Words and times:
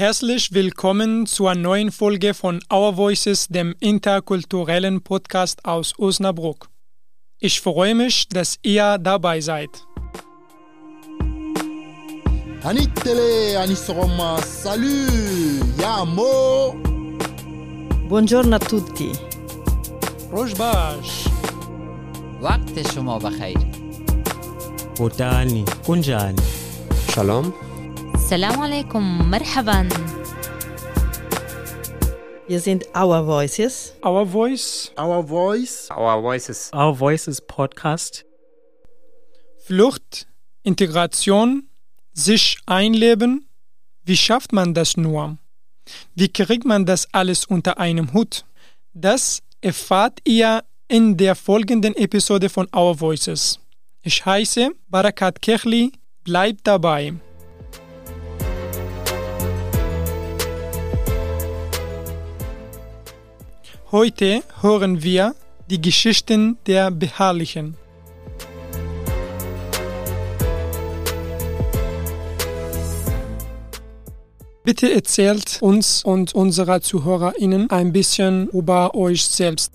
Herzlich 0.00 0.52
willkommen 0.52 1.26
zur 1.26 1.54
neuen 1.54 1.90
Folge 1.90 2.34
von 2.34 2.60
Our 2.72 2.96
Voices, 2.96 3.48
dem 3.48 3.74
interkulturellen 3.80 5.02
Podcast 5.02 5.64
aus 5.64 5.98
Osnabrück. 5.98 6.68
Ich 7.38 7.60
freue 7.60 7.94
mich, 7.94 8.28
dass 8.28 8.58
ihr 8.62 8.98
dabei 8.98 9.40
seid. 9.40 9.70
Anitele, 12.62 13.58
Anisroma, 13.60 14.42
salut, 14.42 15.80
Yamo. 15.80 16.74
Buongiorno 18.08 18.56
a 18.56 18.58
tutti. 18.58 19.12
Rojbash. 20.32 21.28
وقت 22.42 22.92
شما 22.94 23.18
بخیر 23.18 23.58
بودانی 24.96 25.64
kunjani 25.86 26.42
Shalom. 27.12 27.46
السلام 28.30 28.60
عليكم 28.60 29.30
مرحبا 29.30 29.88
Wir 32.48 32.60
sind 32.60 32.84
Our 32.94 33.24
Voices. 33.26 33.92
Our 34.04 34.24
Voice, 34.24 34.92
Our 34.98 35.22
voice. 35.26 35.90
Our 35.90 36.22
voices. 36.22 36.70
Our 36.72 36.94
Voices 36.94 37.40
Podcast 37.40 38.24
Flucht, 39.66 40.28
Integration, 40.62 41.68
sich 42.12 42.58
einleben. 42.66 43.48
Wie 44.04 44.16
schafft 44.16 44.52
man 44.52 44.74
das 44.74 44.96
nur? 44.96 45.38
Wie 46.14 46.28
kriegt 46.28 46.64
man 46.64 46.86
das 46.86 47.08
alles 47.12 47.44
unter 47.44 47.78
einem 47.78 48.12
Hut? 48.12 48.44
Das 48.94 49.42
erfahrt 49.60 50.20
ihr 50.24 50.62
in 50.88 51.16
der 51.16 51.34
folgenden 51.34 51.96
Episode 51.96 52.48
von 52.48 52.68
Our 52.74 52.94
Voices. 53.00 53.58
Ich 54.02 54.24
heiße 54.24 54.70
Barakat 54.88 55.42
Kechli, 55.42 55.90
bleibt 56.22 56.60
dabei. 56.64 57.14
Heute 63.91 64.41
hören 64.61 65.03
wir 65.03 65.35
die 65.69 65.81
Geschichten 65.81 66.57
der 66.65 66.91
Beharrlichen. 66.91 67.75
Bitte 74.63 74.93
erzählt 74.93 75.61
uns 75.61 76.05
und 76.05 76.33
unserer 76.33 76.79
ZuhörerInnen 76.79 77.69
ein 77.69 77.91
bisschen 77.91 78.47
über 78.51 78.95
euch 78.95 79.25
selbst. 79.25 79.73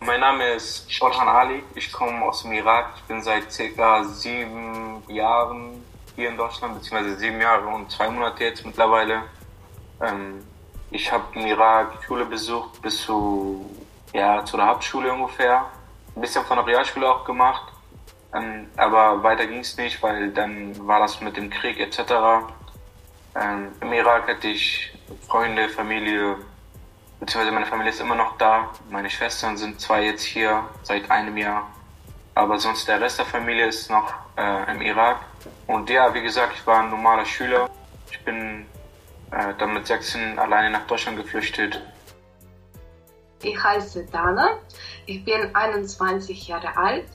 Mein 0.00 0.20
Name 0.20 0.50
ist 0.50 0.86
Orhan 1.00 1.28
Ali, 1.28 1.62
ich 1.74 1.90
komme 1.90 2.22
aus 2.22 2.42
dem 2.42 2.52
Irak. 2.52 2.92
Ich 2.96 3.02
bin 3.04 3.22
seit 3.22 3.50
circa 3.50 4.04
sieben 4.04 5.02
Jahren 5.08 5.82
hier 6.14 6.28
in 6.28 6.36
Deutschland, 6.36 6.74
beziehungsweise 6.74 7.16
sieben 7.16 7.40
Jahre 7.40 7.68
und 7.68 7.90
zwei 7.90 8.10
Monate 8.10 8.44
jetzt 8.44 8.66
mittlerweile. 8.66 9.22
Ähm, 10.02 10.44
ich 10.92 11.10
habe 11.10 11.24
im 11.34 11.46
Irak 11.46 12.04
Schule 12.04 12.26
besucht 12.26 12.80
bis 12.82 13.02
zu, 13.02 13.68
ja, 14.12 14.44
zu 14.44 14.56
der 14.56 14.66
Hauptschule 14.66 15.12
ungefähr. 15.12 15.66
Ein 16.14 16.20
bisschen 16.20 16.44
von 16.44 16.58
der 16.58 16.66
Realschule 16.66 17.08
auch 17.10 17.24
gemacht. 17.24 17.72
Ähm, 18.34 18.68
aber 18.76 19.22
weiter 19.22 19.46
ging 19.46 19.60
es 19.60 19.76
nicht, 19.76 20.02
weil 20.02 20.30
dann 20.30 20.86
war 20.86 21.00
das 21.00 21.20
mit 21.20 21.36
dem 21.36 21.48
Krieg 21.48 21.80
etc. 21.80 21.98
Ähm, 23.34 23.72
Im 23.80 23.92
Irak 23.92 24.28
hatte 24.28 24.48
ich 24.48 24.92
Freunde, 25.26 25.68
Familie, 25.70 26.36
beziehungsweise 27.20 27.52
meine 27.52 27.66
Familie 27.66 27.90
ist 27.90 28.00
immer 28.00 28.14
noch 28.14 28.36
da. 28.36 28.70
Meine 28.90 29.08
Schwestern 29.08 29.56
sind 29.56 29.80
zwar 29.80 30.00
jetzt 30.00 30.24
hier 30.24 30.62
seit 30.82 31.10
einem 31.10 31.36
Jahr, 31.38 31.70
aber 32.34 32.58
sonst 32.58 32.86
der 32.86 33.00
Rest 33.00 33.18
der 33.18 33.26
Familie 33.26 33.66
ist 33.66 33.90
noch 33.90 34.12
äh, 34.36 34.70
im 34.70 34.82
Irak. 34.82 35.20
Und 35.66 35.88
ja, 35.88 36.12
wie 36.12 36.22
gesagt, 36.22 36.52
ich 36.54 36.66
war 36.66 36.80
ein 36.80 36.90
normaler 36.90 37.24
Schüler. 37.24 37.70
Ich 38.10 38.22
bin 38.24 38.66
äh, 39.32 39.54
dann 39.58 39.74
mit 39.74 39.86
16 39.86 40.38
alleine 40.38 40.70
nach 40.70 40.86
Deutschland 40.86 41.16
geflüchtet. 41.18 41.80
Ich 43.42 43.62
heiße 43.62 44.06
Dana, 44.06 44.58
ich 45.06 45.24
bin 45.24 45.54
21 45.54 46.48
Jahre 46.48 46.76
alt 46.76 47.06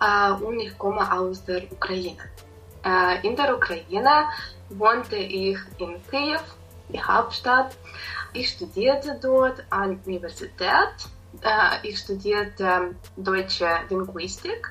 äh, 0.00 0.32
und 0.32 0.60
ich 0.60 0.76
komme 0.76 1.10
aus 1.10 1.44
der 1.44 1.62
Ukraine. 1.72 2.18
Äh, 2.84 3.26
in 3.26 3.36
der 3.36 3.56
Ukraine 3.56 4.26
wohnte 4.70 5.16
ich 5.16 5.58
in 5.78 5.94
Kiew, 6.10 6.40
die 6.88 7.02
Hauptstadt. 7.02 7.76
Ich 8.34 8.50
studierte 8.50 9.18
dort 9.22 9.64
an 9.70 9.98
der 9.98 10.06
Universität. 10.06 10.94
Äh, 11.42 11.88
ich 11.88 11.98
studierte 11.98 12.94
deutsche 13.16 13.68
Linguistik, 13.88 14.68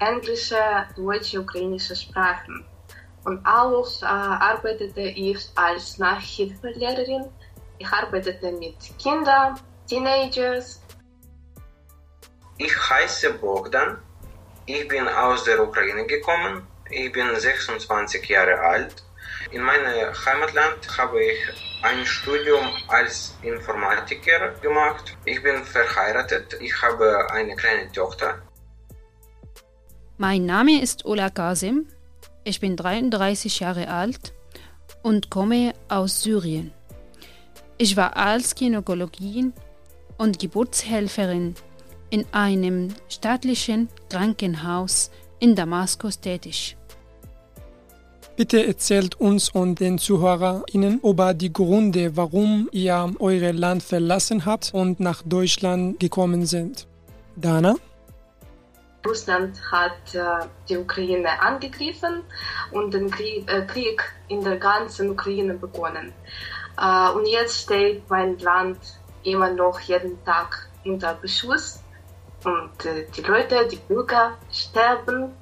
englische, 0.00 0.86
deutsche, 0.96 1.40
ukrainische 1.40 1.96
Sprachen. 1.96 2.64
Und 3.24 3.44
auch 3.46 3.90
äh, 4.02 4.06
arbeitete 4.06 5.00
ich 5.00 5.38
als 5.54 5.98
Nachhilfelehrerin. 5.98 7.24
Ich 7.78 7.88
arbeitete 7.88 8.52
mit 8.52 8.76
Kindern, 8.98 9.58
Teenagers. 9.88 10.82
Ich 12.58 12.74
heiße 12.90 13.34
Bogdan. 13.34 13.98
Ich 14.66 14.86
bin 14.88 15.08
aus 15.08 15.44
der 15.44 15.62
Ukraine 15.62 16.06
gekommen. 16.06 16.66
Ich 16.90 17.10
bin 17.12 17.34
26 17.34 18.28
Jahre 18.28 18.60
alt. 18.60 19.02
In 19.50 19.62
meinem 19.62 20.12
Heimatland 20.26 20.98
habe 20.98 21.22
ich 21.22 21.38
ein 21.82 22.04
Studium 22.06 22.66
als 22.88 23.36
Informatiker 23.42 24.50
gemacht. 24.60 25.16
Ich 25.24 25.42
bin 25.42 25.64
verheiratet. 25.64 26.56
Ich 26.60 26.80
habe 26.82 27.30
eine 27.30 27.56
kleine 27.56 27.90
Tochter. 27.92 28.42
Mein 30.16 30.46
Name 30.46 30.80
ist 30.80 31.04
Ola 31.04 31.30
Kasim. 31.30 31.88
Ich 32.44 32.60
bin 32.60 32.76
33 32.76 33.60
Jahre 33.60 33.88
alt 33.88 34.34
und 35.02 35.30
komme 35.30 35.72
aus 35.88 36.22
Syrien. 36.22 36.72
Ich 37.78 37.96
war 37.96 38.16
als 38.16 38.54
Gynäkologin 38.54 39.54
und 40.18 40.38
Geburtshelferin 40.38 41.54
in 42.10 42.26
einem 42.32 42.94
staatlichen 43.08 43.88
Krankenhaus 44.10 45.10
in 45.40 45.54
Damaskus 45.56 46.20
tätig. 46.20 46.76
Bitte 48.36 48.66
erzählt 48.66 49.20
uns 49.20 49.48
und 49.48 49.80
den 49.80 49.98
ZuhörerInnen 49.98 51.00
über 51.00 51.34
die 51.34 51.52
Gründe, 51.52 52.16
warum 52.16 52.68
ihr 52.72 53.12
euer 53.20 53.52
Land 53.52 53.82
verlassen 53.82 54.44
habt 54.44 54.74
und 54.74 55.00
nach 55.00 55.22
Deutschland 55.22 55.98
gekommen 55.98 56.44
sind. 56.44 56.86
Dana? 57.36 57.76
Russland 59.06 59.60
hat 59.70 60.14
äh, 60.14 60.46
die 60.68 60.78
Ukraine 60.78 61.40
angegriffen 61.40 62.22
und 62.72 62.94
den 62.94 63.10
Krieg, 63.10 63.50
äh, 63.50 63.62
Krieg 63.66 64.02
in 64.28 64.42
der 64.42 64.56
ganzen 64.56 65.10
Ukraine 65.10 65.54
begonnen. 65.54 66.12
Äh, 66.80 67.10
und 67.10 67.26
jetzt 67.26 67.62
steht 67.62 68.08
mein 68.08 68.38
Land 68.38 68.78
immer 69.22 69.50
noch 69.50 69.80
jeden 69.80 70.22
Tag 70.24 70.68
unter 70.84 71.14
Beschuss 71.14 71.80
und 72.44 72.84
äh, 72.84 73.06
die 73.16 73.22
Leute, 73.22 73.66
die 73.68 73.76
Bürger 73.76 74.36
sterben. 74.52 75.32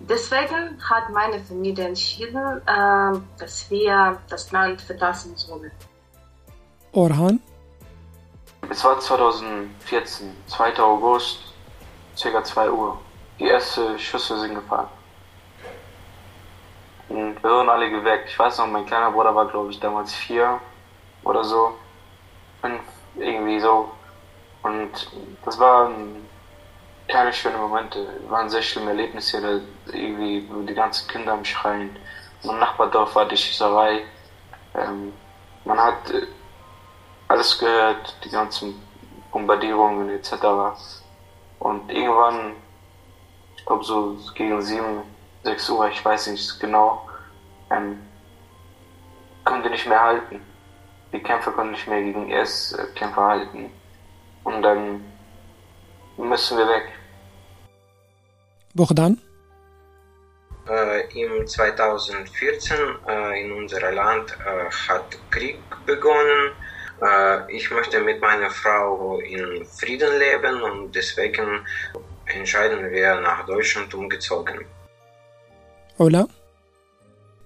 Deswegen 0.00 0.80
hat 0.88 1.10
meine 1.12 1.40
Familie 1.40 1.86
entschieden, 1.86 2.62
äh, 2.66 3.18
dass 3.38 3.70
wir 3.70 4.18
das 4.28 4.50
Land 4.50 4.80
verlassen 4.80 5.36
sollen. 5.36 5.70
Orhan? 6.92 7.40
Es 8.68 8.84
war 8.84 8.98
2014, 8.98 10.30
2. 10.46 10.78
August, 10.78 11.49
ca. 12.22 12.44
2 12.44 12.70
Uhr. 12.70 12.98
Die 13.38 13.46
erste 13.46 13.98
Schüsse 13.98 14.38
sind 14.38 14.54
gefallen. 14.54 14.88
Und 17.08 17.42
wir 17.42 17.50
wurden 17.50 17.68
alle 17.68 17.90
geweckt. 17.90 18.28
Ich 18.28 18.38
weiß 18.38 18.58
noch, 18.58 18.66
mein 18.66 18.86
kleiner 18.86 19.10
Bruder 19.10 19.34
war, 19.34 19.46
glaube 19.46 19.70
ich, 19.70 19.80
damals 19.80 20.14
vier 20.14 20.60
oder 21.24 21.42
so. 21.42 21.74
Fünf, 22.60 22.82
irgendwie 23.16 23.58
so. 23.58 23.90
Und 24.62 25.10
das 25.44 25.58
waren 25.58 26.28
keine 27.08 27.32
schönen 27.32 27.60
Momente. 27.60 28.06
Waren 28.28 28.48
sehr 28.48 28.62
schlimme 28.62 28.90
Erlebnisse. 28.90 29.40
Da 29.40 29.92
irgendwie 29.92 30.48
die 30.68 30.74
ganzen 30.74 31.08
Kinder 31.08 31.32
am 31.32 31.44
Schreien. 31.44 31.96
Im 32.42 32.58
Nachbardorf 32.58 33.14
war 33.14 33.26
die 33.26 33.36
Schießerei. 33.36 34.02
Ähm, 34.74 35.12
man 35.64 35.78
hat 35.78 36.10
äh, 36.10 36.26
alles 37.28 37.58
gehört, 37.58 38.16
die 38.24 38.30
ganzen 38.30 38.80
Bombardierungen 39.32 40.10
etc. 40.10 40.32
Und 41.60 41.90
irgendwann, 41.90 42.56
ich 43.56 43.64
glaube 43.64 43.84
so 43.84 44.18
gegen 44.34 44.60
7, 44.60 45.02
6 45.44 45.70
Uhr, 45.70 45.88
ich 45.88 46.04
weiß 46.04 46.28
nicht 46.28 46.58
genau, 46.58 47.08
ähm, 47.70 48.00
konnte 49.44 49.70
nicht 49.70 49.86
mehr 49.86 50.02
halten. 50.02 50.40
Die 51.12 51.20
Kämpfer 51.20 51.52
konnten 51.52 51.72
nicht 51.72 51.86
mehr 51.86 52.02
gegen 52.02 52.30
IS-Kämpfer 52.30 53.22
halten. 53.22 53.70
Und 54.44 54.62
dann 54.62 55.04
müssen 56.16 56.58
wir 56.58 56.68
weg. 56.68 56.92
Bogdan? 58.74 59.20
Äh, 60.68 61.20
Im 61.20 61.46
2014 61.46 62.76
äh, 63.08 63.44
in 63.44 63.52
unserem 63.52 63.94
Land 63.94 64.36
äh, 64.46 64.70
hat 64.88 65.18
Krieg 65.30 65.58
begonnen. 65.84 66.52
Äh, 67.02 67.56
ich 67.56 67.70
möchte 67.70 68.00
mit 68.00 68.20
meiner 68.20 68.50
Frau 68.50 69.18
in 69.20 69.64
Frieden 69.64 70.18
leben 70.18 70.62
und 70.62 70.94
deswegen 70.94 71.66
entscheiden 72.26 72.90
wir 72.90 73.20
nach 73.20 73.46
Deutschland 73.46 73.92
umgezogen. 73.94 74.64
Ola? 75.98 76.26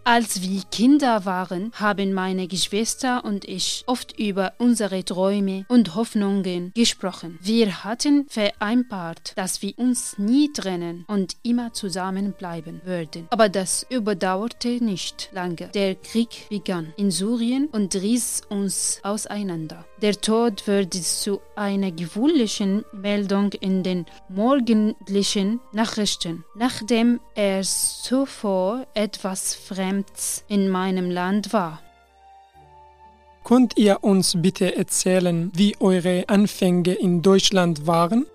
Als 0.06 0.42
wir 0.42 0.60
Kinder 0.70 1.24
waren, 1.24 1.72
haben 1.72 2.12
meine 2.12 2.46
Geschwister 2.46 3.24
und 3.24 3.46
ich 3.46 3.84
oft 3.86 4.18
über 4.18 4.52
unsere 4.58 5.02
Träume 5.02 5.64
und 5.68 5.94
Hoffnungen 5.94 6.72
gesprochen. 6.74 7.38
Wir 7.40 7.84
hatten 7.84 8.26
vereinbart, 8.28 9.32
dass 9.36 9.62
wir 9.62 9.72
uns 9.78 10.18
nie 10.18 10.52
trennen 10.52 11.06
und 11.08 11.36
immer 11.42 11.72
zusammenbleiben 11.72 12.82
würden. 12.84 13.28
Aber 13.30 13.48
das 13.48 13.86
überdauerte 13.88 14.84
nicht 14.84 15.30
lange. 15.32 15.68
Der 15.72 15.94
Krieg 15.94 16.50
begann 16.50 16.92
in 16.98 17.10
Syrien 17.10 17.68
und 17.72 17.94
riss 17.94 18.42
uns 18.50 19.00
auseinander. 19.04 19.86
Der 20.04 20.20
Tod 20.20 20.68
wurde 20.68 20.90
zu 20.90 21.40
einer 21.56 21.90
gewöhnlichen 21.90 22.84
Meldung 22.92 23.52
in 23.52 23.82
den 23.82 24.04
morgendlichen 24.28 25.60
Nachrichten, 25.72 26.44
nachdem 26.54 27.20
er 27.34 27.62
zuvor 27.62 28.86
etwas 28.92 29.54
Fremds 29.54 30.44
in 30.46 30.68
meinem 30.68 31.10
Land 31.10 31.54
war. 31.54 31.80
Könnt 33.44 33.78
ihr 33.78 34.04
uns 34.04 34.34
bitte 34.36 34.76
erzählen, 34.76 35.50
wie 35.54 35.74
eure 35.80 36.24
Anfänge 36.28 36.92
in 36.92 37.22
Deutschland 37.22 37.86
waren? 37.86 38.26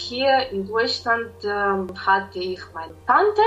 Hier 0.00 0.48
in 0.50 0.66
Deutschland 0.66 1.30
äh, 1.44 1.48
hatte 1.94 2.40
ich 2.40 2.60
meine 2.74 2.94
Tante 3.06 3.42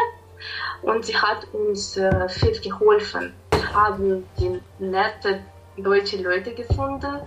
und 0.83 1.03
sie 1.03 1.17
hat 1.17 1.45
uns 1.51 1.97
äh, 1.97 2.29
viel 2.29 2.57
geholfen. 2.61 3.33
Wir 3.51 3.73
haben 3.73 4.23
die 4.39 4.61
nette 4.79 5.41
deutsche 5.77 6.17
Leute 6.21 6.53
gefunden, 6.53 7.21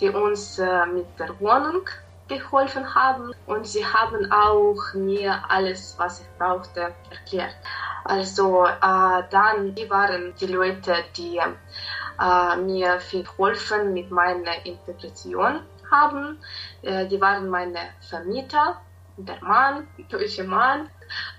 die 0.00 0.08
uns 0.08 0.58
äh, 0.58 0.86
mit 0.86 1.06
der 1.18 1.38
Wohnung 1.40 1.88
geholfen 2.30 2.94
haben 2.94 3.34
und 3.46 3.66
sie 3.66 3.84
haben 3.84 4.30
auch 4.30 4.94
mir 4.94 5.42
alles, 5.48 5.94
was 5.98 6.20
ich 6.20 6.38
brauchte, 6.38 6.94
erklärt. 7.10 7.56
Also 8.04 8.64
äh, 8.66 9.22
dann, 9.30 9.74
die 9.74 9.90
waren 9.90 10.34
die 10.40 10.46
Leute, 10.46 11.04
die 11.16 11.38
äh, 11.38 12.56
mir 12.56 13.00
viel 13.00 13.24
geholfen 13.24 13.92
mit 13.92 14.10
meiner 14.10 14.64
Integration 14.64 15.60
haben. 15.90 16.38
Äh, 16.82 17.06
die 17.06 17.20
waren 17.20 17.48
meine 17.48 17.80
Vermieter, 18.08 18.80
der 19.16 19.42
Mann, 19.42 19.88
deutsche 20.08 20.44
Mann 20.44 20.88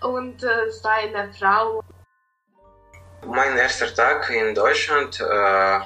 und 0.01 0.43
äh, 0.43 0.69
seine 0.69 1.31
Frau. 1.33 1.81
Mein 3.25 3.57
erster 3.57 3.93
Tag 3.93 4.29
in 4.29 4.53
Deutschland 4.53 5.19
äh, 5.21 5.79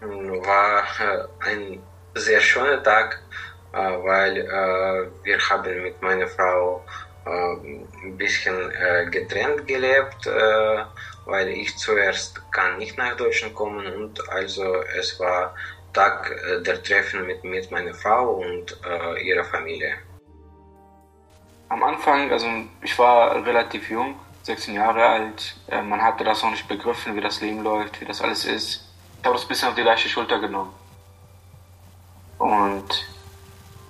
war 0.00 0.82
äh, 1.00 1.48
ein 1.48 1.82
sehr 2.14 2.40
schöner 2.40 2.82
Tag, 2.82 3.20
äh, 3.72 3.78
weil 3.78 4.38
äh, 4.38 5.08
wir 5.24 5.38
haben 5.48 5.82
mit 5.82 6.00
meiner 6.02 6.26
Frau 6.26 6.84
äh, 7.24 7.30
ein 7.30 8.16
bisschen 8.16 8.72
getrennt 9.10 9.66
gelebt, 9.66 10.26
weil 11.24 11.48
ich 11.48 11.76
zuerst 11.76 12.40
kann 12.52 12.78
nicht 12.78 12.96
nach 12.96 13.16
Deutschland 13.16 13.54
kommen 13.54 13.84
und 13.94 14.28
also 14.30 14.82
es 14.98 15.18
war 15.18 15.54
Tag 15.92 16.30
der 16.64 16.82
Treffen 16.82 17.26
mit, 17.26 17.42
mit 17.42 17.70
meiner 17.70 17.94
Frau 17.94 18.34
und 18.34 18.78
ihrer 19.20 19.44
Familie. 19.44 19.94
Am 21.68 21.82
Anfang, 21.82 22.30
also 22.30 22.46
ich 22.82 22.96
war 22.96 23.44
relativ 23.44 23.90
jung, 23.90 24.14
16 24.44 24.74
Jahre 24.74 25.04
alt. 25.04 25.56
Man 25.68 26.00
hatte 26.00 26.22
das 26.22 26.42
noch 26.42 26.50
nicht 26.50 26.68
begriffen, 26.68 27.16
wie 27.16 27.20
das 27.20 27.40
Leben 27.40 27.64
läuft, 27.64 28.00
wie 28.00 28.04
das 28.04 28.22
alles 28.22 28.44
ist. 28.44 28.85
Ich 29.26 29.28
habe 29.28 29.38
das 29.38 29.46
ein 29.46 29.48
bisschen 29.48 29.68
auf 29.70 29.74
die 29.74 29.82
leichte 29.82 30.08
Schulter 30.08 30.38
genommen. 30.38 30.72
Und 32.38 33.08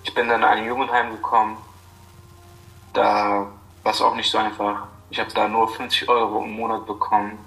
ich 0.03 0.11
bin 0.11 0.27
dann 0.27 0.41
in 0.41 0.47
ein 0.47 0.65
Jugendheim 0.65 1.11
gekommen. 1.11 1.59
Da 2.91 3.45
war 3.83 3.91
es 3.91 4.01
auch 4.01 4.15
nicht 4.15 4.31
so 4.31 4.39
einfach. 4.39 4.87
Ich 5.11 5.19
habe 5.19 5.31
da 5.35 5.47
nur 5.47 5.67
50 5.67 6.09
Euro 6.09 6.43
im 6.43 6.53
Monat 6.53 6.87
bekommen 6.87 7.37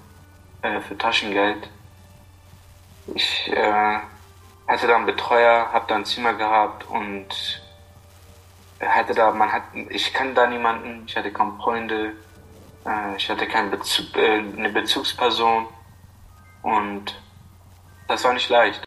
äh, 0.61 0.79
für 0.79 0.97
Taschengeld. 0.97 1.69
Ich 3.13 3.51
äh, 3.51 3.99
hatte 4.69 4.87
da 4.87 4.95
einen 4.95 5.05
Betreuer, 5.05 5.67
habe 5.73 5.83
da 5.89 5.95
ein 5.95 6.05
Zimmer 6.05 6.35
gehabt 6.35 6.87
und 6.87 7.27
hatte 8.79 9.13
da, 9.13 9.31
man 9.31 9.51
hat, 9.51 9.63
ich 9.89 10.13
kannte 10.13 10.35
da 10.35 10.47
niemanden, 10.47 11.03
ich 11.07 11.17
hatte 11.17 11.33
kaum 11.33 11.59
Freunde, 11.59 12.13
äh, 12.85 13.17
ich 13.17 13.29
hatte 13.29 13.47
keinen 13.47 13.69
Bezug, 13.69 14.15
äh, 14.15 14.37
eine 14.37 14.69
Bezugsperson 14.69 15.67
und 16.61 17.15
das 18.11 18.23
war 18.23 18.33
nicht 18.33 18.49
leicht. 18.49 18.81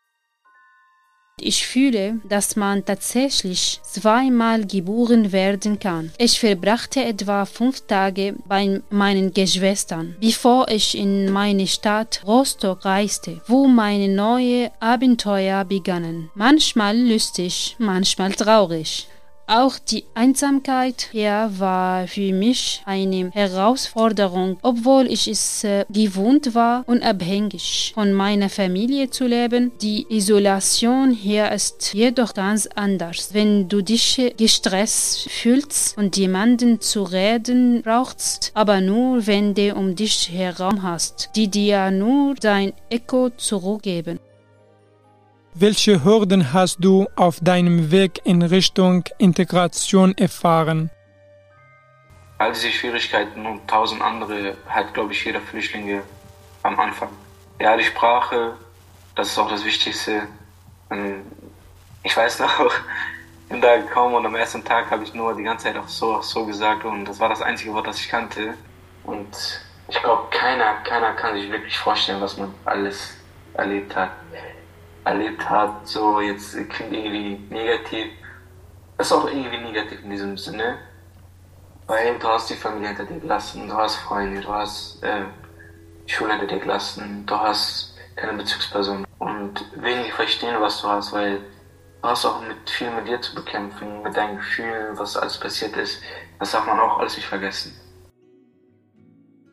Ich 1.40 1.66
fühle, 1.66 2.20
dass 2.28 2.54
man 2.54 2.84
tatsächlich 2.84 3.80
zweimal 3.82 4.64
geboren 4.66 5.32
werden 5.32 5.80
kann. 5.80 6.12
Ich 6.16 6.38
verbrachte 6.38 7.04
etwa 7.04 7.44
fünf 7.44 7.80
Tage 7.88 8.36
bei 8.46 8.80
meinen 8.88 9.34
Geschwistern, 9.34 10.14
bevor 10.20 10.68
ich 10.68 10.96
in 10.96 11.32
meine 11.32 11.66
Stadt 11.66 12.22
Rostock 12.24 12.84
reiste, 12.84 13.40
wo 13.48 13.66
meine 13.66 14.08
neue 14.08 14.70
Abenteuer 14.78 15.64
begannen. 15.64 16.30
Manchmal 16.34 16.96
lustig, 16.96 17.74
manchmal 17.78 18.32
traurig. 18.32 19.08
Auch 19.46 19.78
die 19.78 20.04
Einsamkeit 20.14 21.10
hier 21.12 21.50
war 21.58 22.08
für 22.08 22.32
mich 22.32 22.82
eine 22.86 23.30
Herausforderung, 23.30 24.58
obwohl 24.62 25.06
ich 25.06 25.28
es 25.28 25.64
äh, 25.64 25.84
gewohnt 25.90 26.54
war, 26.54 26.82
unabhängig 26.86 27.92
von 27.94 28.14
meiner 28.14 28.48
Familie 28.48 29.10
zu 29.10 29.26
leben. 29.26 29.70
Die 29.82 30.06
Isolation 30.08 31.10
hier 31.10 31.52
ist 31.52 31.92
jedoch 31.92 32.32
ganz 32.32 32.66
anders. 32.74 33.34
Wenn 33.34 33.68
du 33.68 33.82
dich 33.82 34.32
gestresst 34.38 35.30
fühlst 35.30 35.98
und 35.98 36.16
jemanden 36.16 36.80
zu 36.80 37.02
reden 37.02 37.82
brauchst, 37.82 38.50
aber 38.54 38.80
nur 38.80 39.26
wenn 39.26 39.52
du 39.52 39.74
um 39.74 39.94
dich 39.94 40.30
herum 40.32 40.82
hast, 40.82 41.28
die 41.36 41.48
dir 41.48 41.90
nur 41.90 42.34
dein 42.34 42.72
Echo 42.88 43.28
zurückgeben. 43.28 44.18
Welche 45.56 46.02
Hürden 46.02 46.52
hast 46.52 46.78
du 46.80 47.06
auf 47.14 47.38
deinem 47.40 47.92
Weg 47.92 48.20
in 48.24 48.42
Richtung 48.42 49.04
Integration 49.18 50.12
erfahren? 50.18 50.90
All 52.38 52.52
diese 52.52 52.72
Schwierigkeiten 52.72 53.46
und 53.46 53.68
tausend 53.68 54.02
andere 54.02 54.56
hat, 54.66 54.92
glaube 54.94 55.12
ich, 55.12 55.24
jeder 55.24 55.40
Flüchtlinge 55.40 56.02
am 56.64 56.80
Anfang. 56.80 57.10
Ja, 57.60 57.76
die 57.76 57.84
Sprache, 57.84 58.54
das 59.14 59.28
ist 59.28 59.38
auch 59.38 59.48
das 59.48 59.64
Wichtigste. 59.64 60.22
Und 60.88 61.22
ich 62.02 62.16
weiß 62.16 62.40
noch, 62.40 62.66
ich 62.66 63.48
bin 63.48 63.60
da 63.60 63.76
gekommen 63.76 64.16
und 64.16 64.26
am 64.26 64.34
ersten 64.34 64.64
Tag 64.64 64.90
habe 64.90 65.04
ich 65.04 65.14
nur 65.14 65.36
die 65.36 65.44
ganze 65.44 65.66
Zeit 65.66 65.76
auch 65.76 65.86
so, 65.86 66.16
auch 66.16 66.24
so 66.24 66.44
gesagt 66.44 66.84
und 66.84 67.04
das 67.04 67.20
war 67.20 67.28
das 67.28 67.42
einzige 67.42 67.72
Wort, 67.74 67.86
das 67.86 68.00
ich 68.00 68.08
kannte. 68.08 68.54
Und 69.04 69.60
ich 69.86 70.02
glaube, 70.02 70.24
keiner, 70.32 70.74
keiner 70.82 71.12
kann 71.12 71.36
sich 71.36 71.48
wirklich 71.48 71.78
vorstellen, 71.78 72.20
was 72.20 72.36
man 72.38 72.52
alles 72.64 73.14
erlebt 73.54 73.94
hat 73.94 74.10
erlebt 75.04 75.48
hat, 75.48 75.86
so 75.86 76.20
jetzt 76.20 76.56
klingt 76.70 76.92
irgendwie 76.92 77.38
negativ. 77.54 78.06
Ist 78.98 79.12
auch 79.12 79.26
irgendwie 79.26 79.58
negativ 79.58 80.02
in 80.02 80.10
diesem 80.10 80.36
Sinne. 80.36 80.78
Weil 81.86 82.18
du 82.18 82.28
hast 82.28 82.48
die 82.48 82.54
Familie 82.54 82.88
hinter 82.88 83.04
dir 83.04 83.20
gelassen, 83.20 83.68
du 83.68 83.74
hast 83.74 83.96
Freunde, 83.96 84.40
du 84.40 84.48
hast 84.48 85.02
äh, 85.02 85.24
die 86.06 86.12
Schule 86.12 86.32
hinter 86.32 86.46
dir 86.46 86.60
gelassen, 86.60 87.24
du 87.26 87.34
hast 87.36 87.94
keine 88.16 88.38
Bezugsperson 88.38 89.06
und 89.18 89.64
wenige 89.76 90.12
verstehen, 90.12 90.56
was 90.60 90.80
du 90.80 90.88
hast, 90.88 91.12
weil 91.12 91.38
du 92.00 92.08
hast 92.08 92.24
auch 92.24 92.40
mit 92.40 92.70
viel 92.70 92.90
mit 92.90 93.06
dir 93.06 93.20
zu 93.20 93.34
bekämpfen, 93.34 94.02
mit 94.02 94.16
deinen 94.16 94.36
Gefühlen, 94.36 94.96
was 94.96 95.16
alles 95.16 95.38
passiert 95.38 95.76
ist. 95.76 96.00
Das 96.38 96.52
darf 96.52 96.66
man 96.66 96.78
auch 96.80 96.98
alles 96.98 97.16
nicht 97.16 97.26
vergessen. 97.26 97.74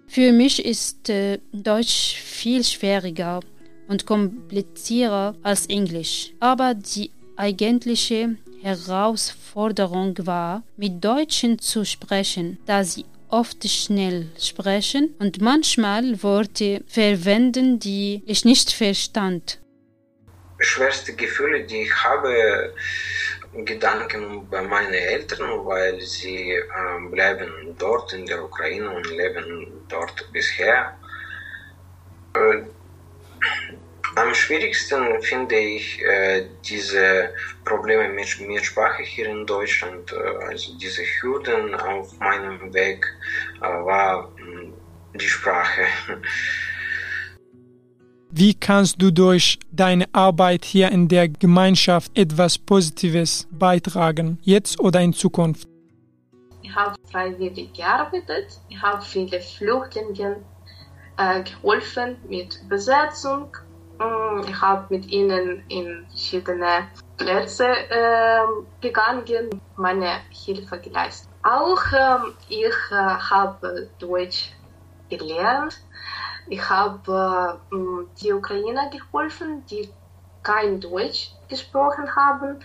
Für 0.08 0.32
mich 0.32 0.64
ist 0.64 1.10
äh, 1.10 1.40
Deutsch 1.52 2.16
viel 2.16 2.64
schwieriger 2.64 3.40
und 3.92 4.06
komplizierter 4.06 5.36
als 5.44 5.66
Englisch. 5.68 6.32
Aber 6.40 6.74
die 6.74 7.12
eigentliche 7.36 8.38
Herausforderung 8.62 10.16
war, 10.26 10.64
mit 10.78 11.04
Deutschen 11.04 11.60
zu 11.60 11.84
sprechen, 11.84 12.58
da 12.66 12.84
sie 12.86 13.06
oft 13.28 13.68
schnell 13.70 14.30
sprechen 14.40 15.14
und 15.20 15.42
manchmal 15.42 16.24
Worte 16.24 16.84
verwenden, 16.88 17.80
die 17.80 18.24
ich 18.26 18.46
nicht 18.46 18.72
verstand. 18.72 19.60
Schwerste 20.60 21.14
Gefühle, 21.14 21.64
die 21.64 21.82
ich 21.82 21.94
habe, 22.04 22.74
Gedanken 23.66 24.48
bei 24.50 24.62
meinen 24.62 24.94
Eltern, 24.94 25.66
weil 25.66 26.00
sie 26.00 26.52
äh, 26.52 27.10
bleiben 27.10 27.76
dort 27.78 28.14
in 28.14 28.26
der 28.26 28.42
Ukraine 28.44 28.90
und 28.90 29.06
leben 29.10 29.68
dort 29.90 30.32
bisher. 30.32 30.98
Äh, 32.34 32.62
am 34.32 34.36
schwierigsten 34.36 35.22
finde 35.22 35.58
ich 35.58 36.02
äh, 36.02 36.46
diese 36.64 37.34
Probleme 37.66 38.08
mit, 38.08 38.40
mit 38.40 38.64
Sprache 38.64 39.04
hier 39.04 39.28
in 39.30 39.46
Deutschland. 39.46 40.14
Äh, 40.14 40.46
also 40.48 40.78
diese 40.78 41.02
Hürden 41.02 41.76
auf 41.76 42.18
meinem 42.18 42.74
Weg 42.74 43.06
äh, 43.60 43.64
war 43.64 44.32
äh, 44.38 45.18
die 45.18 45.28
Sprache. 45.28 45.82
Wie 48.32 48.54
kannst 48.54 49.02
du 49.02 49.12
durch 49.12 49.60
deine 49.70 50.06
Arbeit 50.14 50.64
hier 50.64 50.90
in 50.90 51.10
der 51.10 51.28
Gemeinschaft 51.28 52.18
etwas 52.18 52.58
Positives 52.58 53.46
beitragen, 53.52 54.40
jetzt 54.44 54.80
oder 54.80 55.02
in 55.02 55.12
Zukunft? 55.12 55.68
Ich 56.62 56.74
habe 56.74 56.96
freiwillig 57.12 57.74
gearbeitet, 57.74 58.62
ich 58.70 58.82
habe 58.82 59.04
viele 59.04 59.42
Flüchtlinge 59.42 60.38
äh, 61.18 61.44
geholfen 61.44 62.16
mit 62.30 62.62
Besetzung. 62.70 63.52
Mm, 64.02 64.44
Ich 64.48 64.62
habe 64.62 64.88
mit 64.90 65.06
ihnen 65.08 65.66
in 65.68 66.08
verschiedene 66.10 66.92
Plätze 67.18 67.68
äh, 67.68 68.46
gegangen, 68.80 69.50
meine 69.76 70.22
Hilfe 70.32 70.80
geleistet. 70.80 71.30
Auch 71.44 71.82
ähm, 71.94 72.36
ich 72.48 72.74
äh, 72.92 72.96
habe 72.96 73.94
Deutsch 74.00 74.52
gelernt. 75.10 75.74
Ich 76.48 76.68
habe 76.70 77.60
äh, 77.72 77.76
m, 77.76 78.10
die 78.22 78.34
Ukrainer 78.34 78.90
geholfen, 78.90 79.66
die 79.68 79.96
kein 80.44 80.80
Deutsch 80.82 81.36
gesprochen 81.48 82.16
haben. 82.16 82.64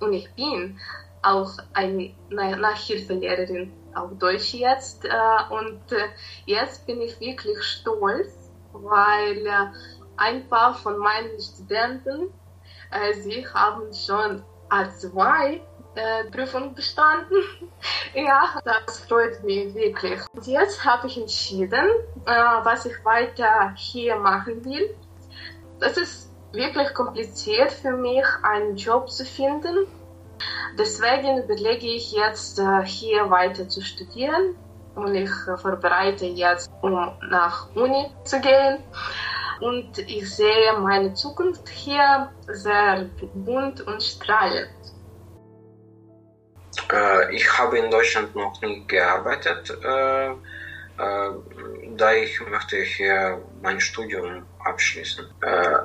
Und 0.00 0.12
ich 0.12 0.34
bin 0.34 0.80
auch 1.22 1.50
eine 1.72 2.16
Na- 2.28 2.56
Nachhilfelehrerin 2.56 3.76
auf 3.94 4.10
Deutsch 4.18 4.54
jetzt. 4.54 5.04
Äh, 5.04 5.10
und 5.50 5.90
äh, 5.92 6.08
jetzt 6.44 6.86
bin 6.86 7.00
ich 7.00 7.18
wirklich 7.20 7.62
stolz, 7.62 8.52
weil 8.72 9.46
äh, 9.46 9.66
ein 10.16 10.48
paar 10.48 10.74
von 10.74 10.98
meinen 10.98 11.40
Studenten, 11.40 12.32
äh, 12.90 13.14
sie 13.14 13.46
haben 13.48 13.92
schon 13.92 14.42
A2 14.70 15.60
äh, 15.96 16.30
Prüfung 16.30 16.74
bestanden. 16.74 17.36
ja, 18.14 18.60
das 18.64 19.00
freut 19.00 19.42
mich 19.44 19.74
wirklich. 19.74 20.20
Und 20.32 20.46
jetzt 20.46 20.84
habe 20.84 21.06
ich 21.06 21.18
entschieden, 21.18 21.86
äh, 22.26 22.30
was 22.62 22.86
ich 22.86 23.04
weiter 23.04 23.72
hier 23.76 24.16
machen 24.16 24.64
will. 24.64 24.94
Das 25.80 25.96
ist 25.96 26.30
wirklich 26.52 26.92
kompliziert 26.94 27.72
für 27.72 27.92
mich, 27.92 28.24
einen 28.42 28.76
Job 28.76 29.10
zu 29.10 29.24
finden. 29.24 29.86
Deswegen 30.78 31.42
überlege 31.42 31.86
ich 31.86 32.12
jetzt, 32.12 32.58
äh, 32.58 32.84
hier 32.84 33.30
weiter 33.30 33.68
zu 33.68 33.80
studieren. 33.80 34.56
Und 34.94 35.14
ich 35.14 35.30
äh, 35.48 35.56
vorbereite 35.56 36.26
jetzt, 36.26 36.70
um 36.82 36.92
nach 37.30 37.74
Uni 37.74 38.10
zu 38.24 38.40
gehen. 38.40 38.78
Und 39.60 39.98
ich 39.98 40.34
sehe 40.34 40.78
meine 40.80 41.14
Zukunft 41.14 41.68
hier 41.68 42.30
sehr 42.48 43.08
bunt 43.34 43.80
und 43.82 44.02
strahlend. 44.02 44.70
Äh, 46.92 47.34
ich 47.34 47.58
habe 47.58 47.78
in 47.78 47.90
Deutschland 47.90 48.34
noch 48.34 48.60
nie 48.62 48.86
gearbeitet, 48.86 49.70
äh, 49.82 50.30
äh, 50.30 50.34
da 51.96 52.12
ich 52.12 52.40
möchte 52.48 52.76
hier 52.76 53.42
mein 53.62 53.80
Studium 53.80 54.46
abschließen. 54.64 55.24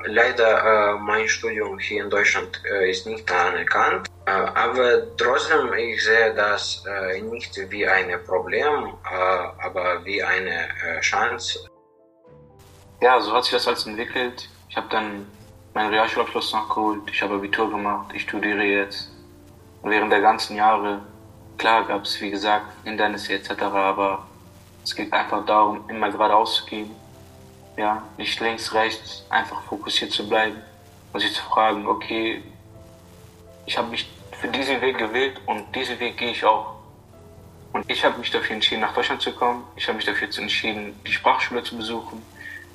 Leider 0.06 0.98
mein 0.98 1.28
Studium 1.28 1.78
hier 1.78 2.04
in 2.04 2.10
Deutschland 2.10 2.60
ist 2.88 3.06
nicht 3.06 3.30
anerkannt, 3.30 4.08
aber 4.24 5.16
trotzdem 5.16 5.72
ich 5.74 6.02
sehe 6.02 6.34
das 6.34 6.84
nicht 7.22 7.56
wie 7.70 7.86
ein 7.86 8.10
Problem, 8.24 8.94
aber 9.04 10.04
wie 10.04 10.22
eine 10.22 10.68
Chance. 11.00 11.68
Ja, 13.02 13.20
so 13.20 13.32
hat 13.32 13.42
sich 13.42 13.52
das 13.52 13.66
alles 13.66 13.84
entwickelt. 13.84 14.48
Ich 14.68 14.76
habe 14.76 14.86
dann 14.88 15.26
meinen 15.74 15.90
Realschulabschluss 15.90 16.52
nachgeholt, 16.52 17.00
ich 17.10 17.20
habe 17.20 17.34
Abitur 17.34 17.68
gemacht, 17.68 18.12
ich 18.14 18.22
studiere 18.22 18.62
jetzt. 18.62 19.10
Und 19.82 19.90
während 19.90 20.12
der 20.12 20.20
ganzen 20.20 20.54
Jahre, 20.54 21.02
klar 21.58 21.84
gab 21.84 22.04
es 22.04 22.20
wie 22.20 22.30
gesagt 22.30 22.66
Hindernisse 22.84 23.32
etc., 23.32 23.60
aber 23.60 24.24
es 24.84 24.94
geht 24.94 25.12
einfach 25.12 25.44
darum, 25.44 25.80
immer 25.90 26.10
geradeaus 26.12 26.58
zu 26.58 26.66
gehen. 26.66 26.94
Ja, 27.76 28.04
nicht 28.18 28.38
links, 28.38 28.72
rechts, 28.72 29.26
einfach 29.30 29.60
fokussiert 29.62 30.12
zu 30.12 30.28
bleiben 30.28 30.62
und 31.12 31.18
sich 31.18 31.34
zu 31.34 31.42
fragen, 31.42 31.88
okay, 31.88 32.40
ich 33.66 33.76
habe 33.76 33.88
mich 33.88 34.08
für 34.40 34.46
diesen 34.46 34.80
Weg 34.80 34.98
gewählt 34.98 35.40
und 35.46 35.74
diesen 35.74 35.98
Weg 35.98 36.18
gehe 36.18 36.30
ich 36.30 36.44
auch. 36.44 36.76
Und 37.72 37.90
ich 37.90 38.04
habe 38.04 38.16
mich 38.20 38.30
dafür 38.30 38.54
entschieden, 38.54 38.82
nach 38.82 38.94
Deutschland 38.94 39.20
zu 39.20 39.32
kommen. 39.32 39.64
Ich 39.74 39.88
habe 39.88 39.96
mich 39.96 40.06
dafür 40.06 40.28
entschieden, 40.38 40.94
die 41.04 41.12
Sprachschule 41.12 41.64
zu 41.64 41.76
besuchen, 41.76 42.22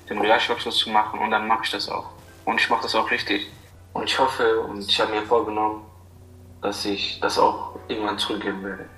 den 0.09 0.19
Realschulabschluss 0.19 0.77
zu 0.77 0.89
machen 0.89 1.19
und 1.19 1.31
dann 1.31 1.47
mache 1.47 1.63
ich 1.63 1.71
das 1.71 1.89
auch. 1.89 2.09
Und 2.45 2.59
ich 2.61 2.69
mache 2.69 2.83
das 2.83 2.95
auch 2.95 3.09
richtig. 3.11 3.47
Und 3.93 4.05
ich 4.05 4.17
hoffe 4.19 4.61
und 4.61 4.87
ich 4.89 4.99
habe 4.99 5.11
mir 5.11 5.23
vorgenommen, 5.23 5.85
dass 6.61 6.85
ich 6.85 7.19
das 7.19 7.37
auch 7.37 7.77
irgendwann 7.87 8.17
zurückgeben 8.17 8.63
werde. 8.63 8.89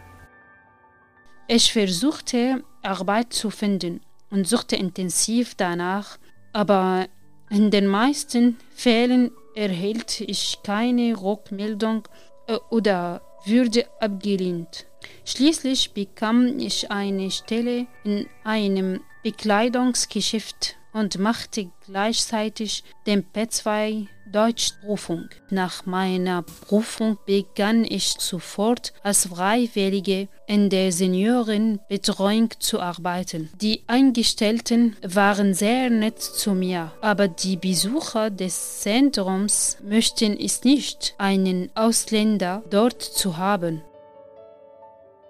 Ich 1.48 1.74
versuchte 1.74 2.64
Arbeit 2.84 3.34
zu 3.34 3.50
finden 3.50 4.02
und 4.30 4.48
suchte 4.48 4.76
intensiv 4.76 5.56
danach, 5.56 6.18
aber 6.54 7.08
in 7.50 7.72
den 7.72 7.88
meisten 7.88 8.60
Fällen 8.76 9.32
erhielt 9.56 10.22
ich 10.22 10.60
keine 10.64 11.20
Rückmeldung 11.20 12.08
äh, 12.48 12.58
oder 12.70 13.22
wurde 13.46 13.86
abgelehnt. 14.00 14.86
Schließlich 15.26 15.94
bekam 15.94 16.60
ich 16.60 16.92
eine 16.92 17.32
Stelle 17.32 17.88
in 18.04 18.28
einem 18.44 19.02
Bekleidungsgeschäft 19.24 20.76
und 20.94 21.20
machte 21.20 21.70
gleichzeitig 21.86 22.84
den 23.06 23.24
P2 23.24 24.08
Deutschprüfung. 24.32 25.30
Nach 25.50 25.86
meiner 25.86 26.44
Prüfung 26.44 27.18
begann 27.26 27.84
ich 27.84 28.16
sofort 28.20 28.94
als 29.02 29.28
Freiwillige 29.28 30.28
in 30.48 30.70
der 30.70 30.92
Seniorenbetreuung 30.92 32.50
zu 32.60 32.80
arbeiten. 32.80 33.50
Die 33.60 33.84
Angestellten 33.88 34.96
waren 35.02 35.54
sehr 35.54 35.90
nett 35.90 36.22
zu 36.22 36.54
mir, 36.54 36.92
aber 37.02 37.28
die 37.28 37.58
Besucher 37.58 38.30
des 38.30 38.82
Zentrums 38.82 39.78
möchten 39.84 40.40
es 40.40 40.64
nicht, 40.64 41.16
einen 41.18 41.70
Ausländer 41.76 42.64
dort 42.70 43.02
zu 43.02 43.38
haben. 43.38 43.82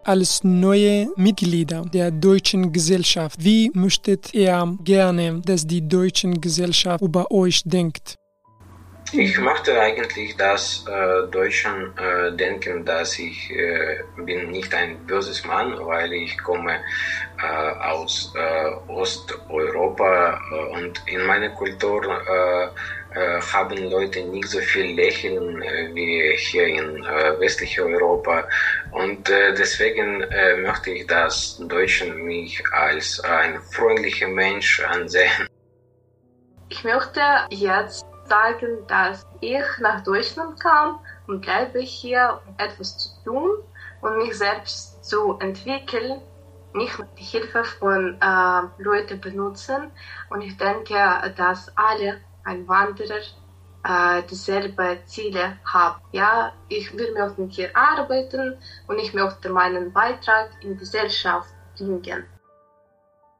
Als 0.04 0.44
neue 0.44 1.10
Mitglieder 1.18 1.84
der 1.94 2.10
deutschen 2.10 2.72
Gesellschaft, 2.72 3.44
wie 3.44 3.70
möchtet 3.74 4.34
ihr 4.34 4.78
gerne, 4.84 5.42
dass 5.46 5.68
die 5.68 5.88
deutsche 5.88 6.30
Gesellschaft 6.32 7.04
über 7.04 7.30
euch 7.32 7.62
denkt? 7.66 8.16
Ich 9.12 9.38
möchte 9.40 9.80
eigentlich, 9.80 10.38
dass 10.38 10.86
äh, 10.88 11.28
Deutschen 11.32 11.98
äh, 11.98 12.32
denken, 12.32 12.86
dass 12.86 13.18
ich 13.18 13.50
äh, 13.50 13.98
bin 14.24 14.52
nicht 14.52 14.74
ein 14.74 15.06
böses 15.08 15.44
Mann, 15.46 15.76
weil 15.80 16.14
ich 16.14 16.38
komme 16.38 16.76
äh, 17.42 17.86
aus 17.90 18.32
äh, 18.36 18.92
Osteuropa 18.92 20.40
äh, 20.52 20.78
und 20.78 21.02
in 21.08 21.26
meiner 21.26 21.50
Kultur 21.50 22.04
haben 23.16 23.90
Leute 23.90 24.24
nicht 24.24 24.48
so 24.48 24.60
viel 24.60 24.96
Lächeln 24.96 25.62
äh, 25.62 25.90
wie 25.94 26.36
hier 26.38 26.68
in 26.68 27.04
äh, 27.04 27.40
westlichen 27.40 27.94
Europa 27.94 28.48
und 28.92 29.30
äh, 29.30 29.54
deswegen 29.54 30.22
äh, 30.22 30.58
möchte 30.58 30.92
ich, 30.92 31.08
dass 31.08 31.58
Deutschen 31.68 32.24
mich 32.24 32.64
als 32.72 33.20
ein 33.22 33.60
freundlicher 33.62 34.28
Mensch 34.28 34.80
ansehen. 34.82 35.48
Ich 36.70 36.84
möchte 36.84 37.22
jetzt 37.50 38.06
sagen, 38.26 38.86
dass 38.88 39.26
ich 39.42 39.66
nach 39.80 40.04
Deutschland 40.04 40.60
kam 40.60 41.00
und 41.28 41.42
bleibe 41.42 41.80
hier, 41.80 42.40
um 42.46 42.56
etwas 42.58 42.98
zu 42.98 43.10
tun 43.24 43.50
und 44.02 44.18
mich 44.18 44.38
selbst 44.38 45.04
zu 45.04 45.38
entwickeln, 45.40 46.22
nicht 46.74 46.94
die 47.18 47.24
Hilfe 47.24 47.64
von 47.64 48.20
äh, 48.22 48.62
Leuten 48.82 49.20
benutzen. 49.20 49.92
Und 50.30 50.42
ich 50.42 50.56
denke, 50.58 50.96
dass 51.36 51.76
alle 51.76 52.22
Einwanderer 52.50 53.22
äh, 53.84 54.24
dieselbe 54.30 55.00
Ziele 55.06 55.58
haben. 55.66 56.02
Ja, 56.12 56.52
ich 56.68 56.92
will 56.98 57.14
möchte 57.14 57.50
hier 57.50 57.70
arbeiten 57.76 58.58
und 58.88 58.98
ich 59.00 59.14
möchte 59.14 59.50
meinen 59.50 59.94
Beitrag 59.94 60.50
in 60.62 60.72
die 60.72 60.78
Gesellschaft 60.78 61.50
bringen. 61.78 62.24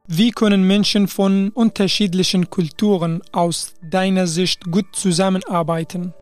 Wie 0.06 0.30
können 0.30 0.66
Menschen 0.66 1.08
von 1.08 1.50
unterschiedlichen 1.50 2.50
Kulturen 2.50 3.22
aus 3.32 3.74
deiner 3.82 4.26
Sicht 4.26 4.70
gut 4.70 4.86
zusammenarbeiten? 4.92 6.14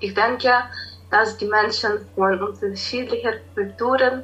Ich 0.00 0.14
denke, 0.14 0.52
dass 1.10 1.36
die 1.38 1.46
Menschen 1.46 2.06
von 2.14 2.40
unterschiedlichen 2.40 3.34
Kulturen 3.54 4.22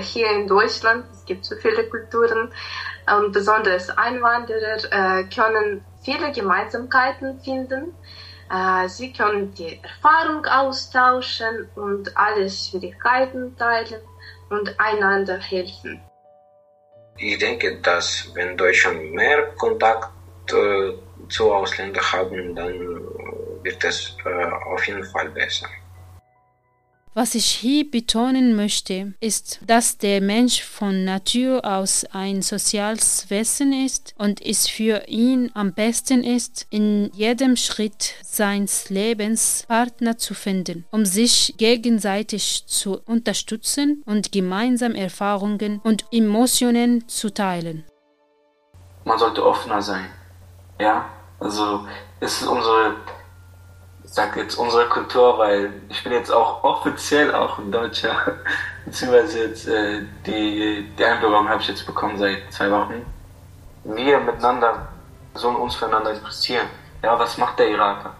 hier 0.00 0.30
in 0.32 0.48
Deutschland, 0.48 1.04
es 1.12 1.24
gibt 1.24 1.44
so 1.44 1.54
viele 1.56 1.84
Kulturen, 1.88 2.50
und 3.16 3.32
besonders 3.32 3.88
Einwanderer 3.90 4.78
äh, 4.90 5.24
können 5.34 5.82
viele 6.02 6.32
Gemeinsamkeiten 6.32 7.40
finden. 7.40 7.94
Äh, 8.50 8.88
sie 8.88 9.12
können 9.12 9.52
die 9.54 9.80
Erfahrung 9.82 10.44
austauschen 10.46 11.68
und 11.74 12.16
alle 12.16 12.48
Schwierigkeiten 12.48 13.56
teilen 13.56 14.00
und 14.50 14.74
einander 14.78 15.38
helfen. 15.38 16.00
Ich 17.16 17.38
denke, 17.38 17.80
dass 17.80 18.30
wenn 18.34 18.56
Deutschland 18.56 19.12
mehr 19.12 19.48
Kontakt 19.56 20.12
äh, 20.52 20.92
zu 21.28 21.52
Ausländern 21.52 22.12
haben, 22.12 22.54
dann 22.54 23.00
wird 23.62 23.84
es 23.84 24.16
äh, 24.24 24.44
auf 24.72 24.86
jeden 24.86 25.04
Fall 25.04 25.28
besser. 25.30 25.66
Was 27.20 27.34
ich 27.34 27.46
hier 27.46 27.90
betonen 27.90 28.54
möchte, 28.54 29.12
ist, 29.18 29.58
dass 29.66 29.98
der 29.98 30.20
Mensch 30.20 30.62
von 30.62 31.04
Natur 31.04 31.64
aus 31.64 32.04
ein 32.12 32.42
soziales 32.42 33.28
Wesen 33.28 33.72
ist 33.72 34.14
und 34.18 34.40
es 34.40 34.68
für 34.68 35.08
ihn 35.08 35.50
am 35.54 35.72
besten 35.72 36.22
ist, 36.22 36.68
in 36.70 37.10
jedem 37.12 37.56
Schritt 37.56 38.14
seines 38.22 38.88
Lebens 38.90 39.64
Partner 39.66 40.16
zu 40.16 40.32
finden, 40.32 40.84
um 40.92 41.04
sich 41.04 41.54
gegenseitig 41.58 42.68
zu 42.68 43.00
unterstützen 43.04 44.04
und 44.06 44.30
gemeinsam 44.30 44.94
Erfahrungen 44.94 45.80
und 45.82 46.04
Emotionen 46.12 47.08
zu 47.08 47.34
teilen. 47.34 47.84
man 49.04 49.18
sollte 49.18 49.44
offener 49.44 49.82
sein. 49.82 50.08
Ja, 50.78 51.06
also 51.40 51.84
es 52.20 52.42
ist 52.42 52.46
unsere, 52.46 52.94
ich 54.08 54.14
sag 54.14 54.36
jetzt 54.36 54.56
unsere 54.56 54.88
Kultur, 54.88 55.36
weil 55.38 55.70
ich 55.90 56.02
bin 56.02 56.12
jetzt 56.12 56.30
auch 56.30 56.64
offiziell 56.64 57.34
auch 57.34 57.58
ein 57.58 57.70
Deutscher, 57.70 58.38
beziehungsweise 58.86 59.44
jetzt 59.44 59.68
äh, 59.68 60.02
die, 60.26 60.90
die 60.98 61.04
Einbürgerung 61.04 61.48
habe 61.48 61.60
ich 61.60 61.68
jetzt 61.68 61.86
bekommen 61.86 62.16
seit 62.16 62.50
zwei 62.50 62.70
Wochen. 62.70 63.04
Wir 63.84 64.18
miteinander 64.18 64.88
sollen 65.34 65.56
uns 65.56 65.74
füreinander 65.74 66.14
interessieren. 66.14 66.66
Ja, 67.02 67.18
was 67.18 67.36
macht 67.36 67.58
der 67.58 67.68
Iraker? 67.68 68.14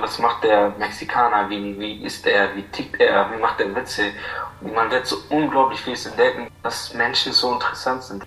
Was 0.00 0.18
macht 0.18 0.42
der 0.42 0.70
Mexikaner? 0.78 1.48
Wie, 1.48 1.78
wie 1.78 2.04
ist 2.04 2.26
er? 2.26 2.54
Wie 2.56 2.62
tickt 2.64 3.00
er? 3.00 3.30
Wie 3.32 3.40
macht 3.40 3.60
er 3.60 3.74
Witze? 3.74 4.10
Und 4.62 4.74
man 4.74 4.90
wird 4.90 5.06
so 5.06 5.16
unglaublich 5.28 5.80
viel 5.80 5.96
entdecken, 6.06 6.50
dass 6.62 6.94
Menschen 6.94 7.32
so 7.32 7.52
interessant 7.52 8.02
sind. 8.02 8.24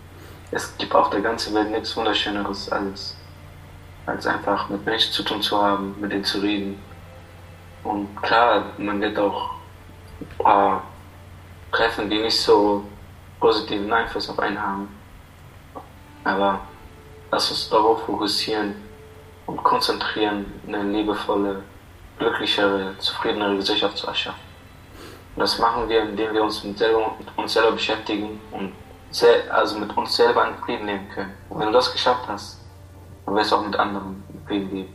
Es 0.52 0.78
gibt 0.78 0.94
auf 0.94 1.10
der 1.10 1.22
ganzen 1.22 1.54
Welt 1.56 1.72
nichts 1.72 1.96
Wunderschöneres 1.98 2.72
als, 2.72 3.16
als 4.08 4.26
einfach 4.26 4.70
mit 4.70 4.86
Menschen 4.86 5.12
zu 5.12 5.24
tun 5.24 5.42
zu 5.42 5.62
haben, 5.62 5.96
mit 6.00 6.12
denen 6.12 6.24
zu 6.24 6.40
reden. 6.40 6.82
Und 7.84 8.16
klar, 8.22 8.72
man 8.78 9.00
wird 9.02 9.20
auch 9.20 9.52
ein 10.20 10.44
paar 10.44 10.84
treffen, 11.72 12.10
die 12.10 12.20
nicht 12.20 12.40
so 12.40 12.84
positiven 13.40 13.92
Einfluss 13.92 14.30
auf 14.30 14.40
einen 14.40 14.60
haben. 14.60 14.88
Aber 16.24 16.62
lass 17.32 17.52
uns 17.52 17.70
darauf 17.70 18.04
fokussieren 18.06 18.76
und 19.46 19.64
konzentrieren, 19.64 20.46
eine 20.68 20.84
liebevolle, 20.84 21.64
glücklichere, 22.18 22.98
zufriedenere 22.98 23.58
Gesellschaft 23.58 23.98
zu 23.98 24.08
erschaffen. 24.08 24.48
Und 25.36 25.42
das 25.42 25.60
machen 25.60 25.88
wir, 25.88 26.02
indem 26.02 26.34
wir 26.34 26.44
uns 26.44 26.64
mit, 26.64 26.78
selber, 26.78 27.16
mit 27.20 27.28
uns 27.38 27.54
selber 27.54 27.74
beschäftigen 27.74 28.40
und 28.52 28.74
also 29.50 29.80
mit 29.80 29.96
uns 29.96 30.16
selber 30.16 30.48
in 30.48 30.56
Frieden 30.58 30.88
leben 30.88 31.10
können. 31.10 31.34
Und 31.50 31.60
wenn 31.60 31.68
du 31.68 31.74
das 31.74 31.92
geschafft 31.92 32.28
hast, 32.28 32.57
wirst 33.36 33.52
du 33.52 33.56
auch 33.56 33.66
mit 33.66 33.76
anderen 33.76 34.24
leben. 34.50 34.88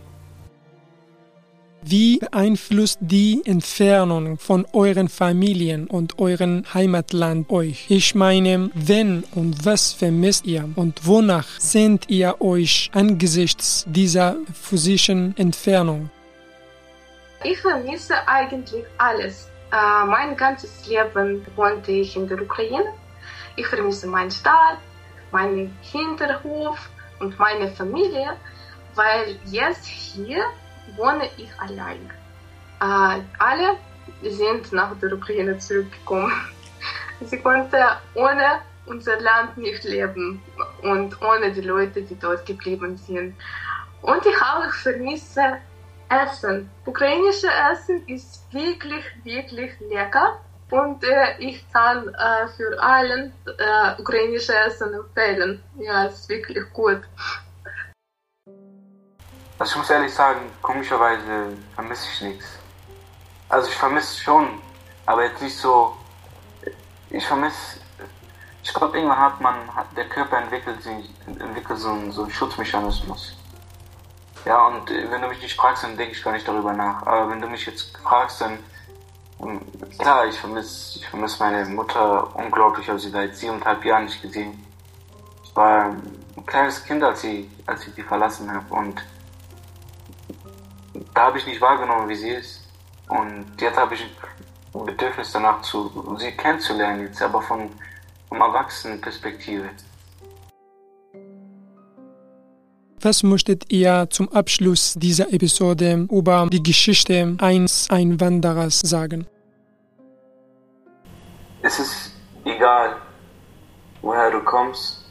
Wie 1.85 2.19
beeinflusst 2.21 2.99
die 3.01 3.43
Entfernung 3.45 4.39
von 4.39 4.65
euren 4.73 5.09
Familien 5.09 5.89
und 5.89 6.21
euren 6.21 6.65
Heimatland 6.73 7.51
euch? 7.51 7.87
Ich 7.89 8.15
meine, 8.15 8.71
wenn 8.75 9.25
und 9.35 9.67
was 9.67 9.93
vermisst 9.93 10.47
ihr 10.47 10.69
und 10.77 11.05
wonach 11.05 11.49
sehnt 11.59 12.09
ihr 12.09 12.41
euch 12.41 12.89
angesichts 12.95 13.85
dieser 13.89 14.37
physischen 14.55 15.37
Entfernung? 15.37 16.09
Ich 17.43 17.61
vermisse 17.61 18.15
eigentlich 18.29 18.85
alles. 18.99 19.51
Äh, 19.73 20.07
mein 20.07 20.37
ganzes 20.37 20.87
Leben 20.87 21.45
wohnte 21.57 21.91
ich 21.91 22.15
in 22.15 22.29
der 22.29 22.41
Ukraine. 22.41 22.93
Ich 23.57 23.67
vermisse 23.67 24.07
meinen 24.07 24.31
Stadt, 24.31 24.79
meinen 25.33 25.77
Hinterhof 25.81 26.79
und 27.23 27.39
meine 27.39 27.71
Familie, 27.71 28.37
weil 28.95 29.39
jetzt 29.47 29.87
hier 29.87 30.45
wohne 30.97 31.31
ich 31.39 31.51
allein. 31.59 32.11
Äh, 32.81 33.23
alle 33.39 33.79
sind 34.23 34.73
nach 34.73 34.99
der 34.99 35.13
Ukraine 35.13 35.57
zurückgekommen. 35.59 36.33
Sie 37.21 37.39
konnten 37.39 37.83
ohne 38.15 38.61
unser 38.87 39.21
Land 39.21 39.57
nicht 39.57 39.85
leben 39.85 40.43
und 40.83 41.23
ohne 41.23 41.53
die 41.53 41.61
Leute, 41.61 42.03
die 42.03 42.19
dort 42.19 42.45
geblieben 42.45 42.97
sind. 42.97 43.37
Und 44.03 44.27
ich 44.27 44.37
auch 44.43 44.69
vermisse 44.83 45.59
Essen. 46.09 46.69
Ukrainische 46.85 47.47
Essen 47.73 48.07
ist 48.09 48.53
wirklich, 48.53 49.05
wirklich 49.23 49.73
lecker. 49.89 50.41
Und 50.73 51.05
äh, 51.05 51.37
ich 51.39 51.71
kann 51.71 52.09
äh, 52.15 52.49
für 52.57 52.83
allen 52.83 53.31
äh, 53.47 54.01
ukrainische 54.01 54.57
Essen 54.57 54.95
empfehlen. 54.95 55.63
Ja, 55.79 56.07
es 56.07 56.21
ist 56.21 56.29
wirklich 56.31 56.65
gut. 56.73 57.03
Also 59.59 59.73
ich 59.73 59.77
muss 59.77 59.91
ehrlich 59.91 60.15
sagen, 60.15 60.51
komischerweise 60.63 61.59
vermisse 61.75 62.09
ich 62.11 62.21
nichts. 62.23 62.47
Also 63.51 63.69
ich 63.69 63.77
vermisse 63.77 64.19
schon, 64.19 64.63
aber 65.05 65.25
jetzt 65.25 65.43
nicht 65.43 65.59
so. 65.59 65.95
Ich 67.11 67.27
vermisse. 67.27 67.79
Ich 68.63 68.73
glaube, 68.73 68.97
irgendwann 68.97 69.21
hat 69.21 69.41
man, 69.43 69.77
hat, 69.77 69.95
der 69.95 70.09
Körper 70.09 70.39
entwickelt, 70.39 70.79
entwickelt 71.27 71.79
so, 71.81 71.91
einen, 71.91 72.13
so 72.13 72.23
einen 72.23 72.33
Schutzmechanismus. 72.33 73.37
Ja, 74.47 74.69
und 74.69 74.91
äh, 74.91 75.11
wenn 75.11 75.21
du 75.21 75.29
mich 75.29 75.43
nicht 75.43 75.55
fragst, 75.55 75.85
dann 75.85 75.99
denke 75.99 76.15
ich 76.15 76.25
gar 76.25 76.33
nicht 76.33 76.49
darüber 76.49 76.73
nach. 76.73 77.03
Aber 77.03 77.29
wenn 77.29 77.43
du 77.43 77.49
mich 77.49 77.67
jetzt 77.67 77.95
fragst, 77.99 78.41
dann. 78.41 78.59
Klar, 80.03 80.27
ich 80.27 80.37
vermisse 80.37 80.99
ich 80.99 81.07
vermiss 81.07 81.39
meine 81.39 81.65
Mutter 81.67 82.35
unglaublich, 82.35 82.89
habe 82.89 82.99
sie 82.99 83.11
seit 83.11 83.37
siebeneinhalb 83.37 83.85
Jahren 83.85 84.07
nicht 84.07 84.21
gesehen. 84.21 84.61
Ich 85.45 85.55
war 85.55 85.91
ein 85.91 86.45
kleines 86.45 86.85
Kind, 86.85 87.05
als, 87.05 87.21
sie, 87.21 87.49
als 87.67 87.87
ich 87.87 87.95
die 87.95 88.03
verlassen 88.03 88.53
habe. 88.53 88.75
Und 88.75 89.01
da 91.15 91.27
habe 91.27 91.39
ich 91.39 91.47
nicht 91.47 91.61
wahrgenommen, 91.61 92.09
wie 92.09 92.17
sie 92.17 92.31
ist. 92.31 92.63
Und 93.09 93.47
jetzt 93.61 93.79
habe 93.79 93.95
ich 93.95 94.05
ein 94.75 94.87
Bedürfnis 94.87 95.31
danach, 95.31 95.63
zu, 95.63 96.17
sie 96.19 96.33
kennenzulernen, 96.33 97.03
jetzt 97.03 97.23
aber 97.23 97.41
von, 97.41 97.71
von 98.29 98.41
Erwachsenenperspektive. 98.41 99.71
Was 103.01 103.23
möchtet 103.23 103.73
ihr 103.73 104.09
zum 104.11 104.33
Abschluss 104.33 104.95
dieser 104.95 105.33
Episode 105.33 106.09
über 106.11 106.49
die 106.51 106.63
Geschichte 106.63 107.37
eines 107.39 107.89
Einwanderers 107.89 108.81
sagen? 108.81 109.29
Es 111.65 111.79
ist 111.79 112.13
egal, 112.45 112.97
woher 114.01 114.33
du 114.33 114.41
kommst. 114.43 115.05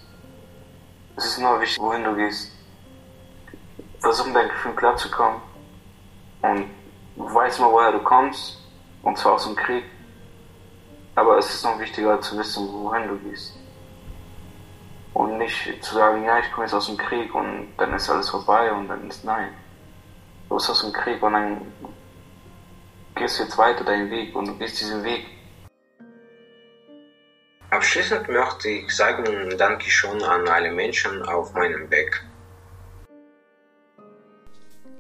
Es 1.16 1.26
ist 1.26 1.40
nur 1.40 1.62
wichtig, 1.62 1.82
wohin 1.82 2.04
du 2.04 2.14
gehst. 2.14 2.52
Versuch 4.00 4.26
dein 4.34 4.50
Gefühl 4.50 4.74
klarzukommen 4.74 5.42
und 6.42 6.70
du 7.16 7.34
weißt 7.34 7.62
mal, 7.62 7.72
woher 7.72 7.94
du 7.94 8.00
kommst, 8.00 8.58
und 9.02 9.18
zwar 9.18 9.34
aus 9.34 9.46
dem 9.46 9.56
Krieg. 9.56 9.86
Aber 11.16 11.38
es 11.38 11.54
ist 11.54 11.64
noch 11.64 11.80
wichtiger 11.80 12.20
zu 12.20 12.38
wissen, 12.38 12.68
wohin 12.84 13.08
du 13.08 13.18
gehst. 13.20 13.56
Und 15.14 15.38
nicht 15.38 15.82
zu 15.82 15.96
sagen, 15.96 16.26
ja, 16.26 16.40
ich 16.40 16.52
komme 16.52 16.66
jetzt 16.66 16.74
aus 16.74 16.88
dem 16.88 16.98
Krieg 16.98 17.34
und 17.34 17.74
dann 17.78 17.94
ist 17.94 18.10
alles 18.10 18.30
vorbei 18.30 18.74
und 18.74 18.90
dann 18.90 19.08
ist 19.08 19.24
nein. 19.24 19.54
Du 20.50 20.56
bist 20.56 20.70
aus 20.70 20.82
dem 20.82 20.92
Krieg 20.92 21.24
und 21.24 21.32
dann 21.32 21.62
gehst 23.16 23.40
du 23.40 23.44
jetzt 23.44 23.58
weiter 23.58 23.86
deinen 23.86 24.10
Weg 24.10 24.36
und 24.36 24.48
du 24.48 24.58
gehst 24.58 24.82
diesen 24.82 25.02
Weg. 25.04 25.41
Abschließend 27.72 28.28
möchte 28.28 28.68
ich 28.70 28.92
sagen 28.94 29.24
Danke 29.58 29.90
schon 29.90 30.22
an 30.24 30.46
alle 30.48 30.72
Menschen 30.74 31.24
auf 31.24 31.54
meinem 31.54 31.90
Weg. 31.90 32.22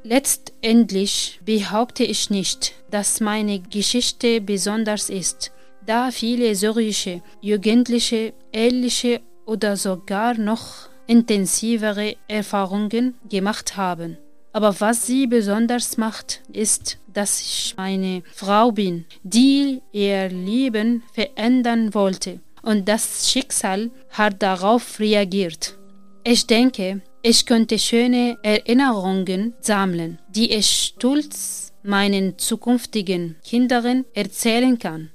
Letztendlich 0.03 1.41
behaupte 1.43 2.05
ich 2.05 2.29
nicht, 2.29 2.73
dass 2.89 3.19
meine 3.19 3.59
Geschichte 3.59 4.39
besonders 4.39 5.09
ist, 5.09 5.51
da 5.85 6.11
viele 6.11 6.55
syrische 6.55 7.21
Jugendliche 7.41 8.33
ähnliche 8.53 9.19
oder 9.45 9.75
sogar 9.75 10.35
noch 10.35 10.89
intensivere 11.07 12.15
Erfahrungen 12.29 13.15
gemacht 13.29 13.75
haben. 13.75 14.17
Aber 14.53 14.79
was 14.79 15.05
sie 15.05 15.27
besonders 15.27 15.97
macht, 15.97 16.41
ist, 16.53 16.99
dass 17.07 17.41
ich 17.41 17.73
eine 17.75 18.23
Frau 18.33 18.71
bin, 18.71 19.05
die 19.23 19.81
ihr 19.91 20.29
Leben 20.29 21.03
verändern 21.13 21.93
wollte. 21.93 22.39
Und 22.61 22.87
das 22.87 23.29
Schicksal 23.29 23.91
hat 24.11 24.41
darauf 24.41 24.99
reagiert. 24.99 25.77
Ich 26.23 26.45
denke, 26.45 27.01
ich 27.23 27.45
könnte 27.45 27.79
schöne 27.79 28.37
Erinnerungen 28.43 29.55
sammeln, 29.59 30.19
die 30.29 30.53
ich 30.53 30.93
stolz 30.95 31.73
meinen 31.83 32.37
zukünftigen 32.37 33.39
Kindern 33.43 34.05
erzählen 34.13 34.77
kann. 34.77 35.11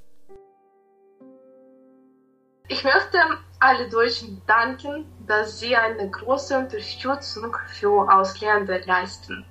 Ich 2.68 2.82
möchte 2.82 3.18
alle 3.60 3.88
Deutschen 3.88 4.42
danken, 4.46 5.06
dass 5.26 5.60
sie 5.60 5.76
eine 5.76 6.10
große 6.10 6.58
Unterstützung 6.58 7.56
für 7.78 8.12
Ausländer 8.12 8.80
leisten, 8.86 9.44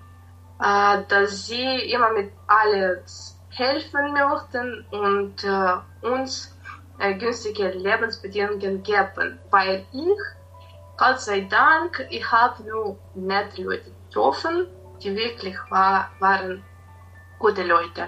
äh, 0.61 1.01
dass 1.07 1.47
sie 1.47 1.91
immer 1.91 2.11
mit 2.11 2.31
alles 2.47 3.39
helfen 3.49 4.13
möchten 4.13 4.85
und 4.91 5.43
äh, 5.43 6.07
uns 6.07 6.55
günstige 6.99 7.69
Lebensbedingungen 7.69 8.83
geben, 8.83 9.39
weil 9.49 9.85
ich 9.91 10.19
Gott 10.97 11.19
sei 11.19 11.41
Dank, 11.41 12.07
ich 12.09 12.31
habe 12.31 12.63
nur 12.63 12.97
nette 13.15 13.61
Leute 13.61 13.91
getroffen, 14.07 14.67
die 15.03 15.15
wirklich 15.15 15.57
war, 15.69 16.09
waren 16.19 16.63
gute 17.37 17.63
Leute. 17.63 18.07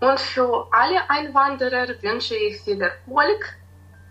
Und 0.00 0.20
für 0.20 0.66
alle 0.70 1.08
Einwanderer 1.08 1.88
wünsche 2.02 2.36
ich 2.36 2.60
viel 2.60 2.80
Erfolg, 2.80 3.56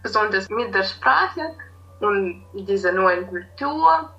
besonders 0.02 0.50
mit 0.50 0.74
der 0.74 0.84
Sprache 0.84 1.56
und 2.02 2.46
dieser 2.54 2.92
neuen 2.92 3.26
Kultur. 3.28 4.10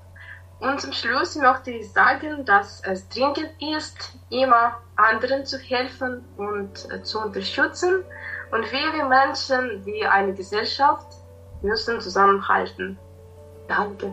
Und 0.61 0.81
zum 0.81 0.93
Schluss 0.93 1.37
möchte 1.37 1.73
ich 1.73 1.93
sagen, 1.93 2.45
dass 2.47 2.81
es 2.85 3.07
dringend 3.09 3.51
ist, 3.77 4.17
immer 4.31 4.81
anderen 4.97 5.45
zu 5.45 5.59
helfen 5.59 6.25
und 6.39 6.79
zu 7.07 7.21
unterstützen. 7.21 8.03
Und 8.51 8.71
wir 8.93 9.05
Menschen 9.05 9.85
wie 9.85 10.05
eine 10.05 10.35
Gesellschaft 10.35 11.07
müssen 11.63 12.01
zusammenhalten. 12.01 12.99
Danke. 13.69 14.13